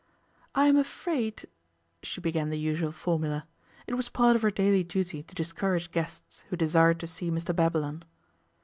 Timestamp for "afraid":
0.77-1.45